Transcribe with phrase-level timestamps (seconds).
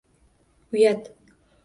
[0.73, 1.05] Uyat!